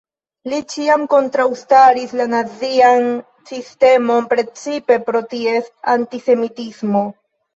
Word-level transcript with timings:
Li 0.51 0.59
ĉiam 0.73 1.01
kontraŭstaris 1.09 2.13
la 2.21 2.25
nazian 2.31 3.05
sistemon, 3.51 4.27
precipe 4.33 4.97
pro 5.09 5.21
ties 5.35 5.69
antisemitismo. 5.97 7.05